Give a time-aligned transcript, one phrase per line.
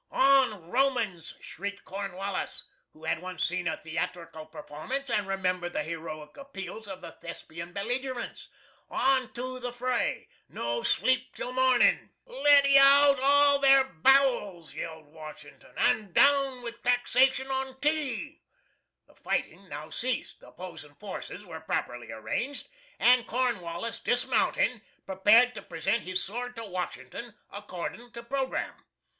[0.09, 6.37] "On, Romans!" shrieked Cornwallis, who had once seen a theatrical performance and remembered the heroic
[6.37, 8.49] appeals of the Thespian belligerents,
[8.89, 10.27] "on to the fray!
[10.49, 17.51] No sleep till mornin'." "Let eout all their bowels," yelled Washington, "and down with taxation
[17.51, 18.41] on tea!"
[19.05, 25.61] The fighting now ceased, the opposing forces were properly arranged, and Cornwallis, dismounting, prepared to
[25.61, 28.83] present his sword to Washington according to programme.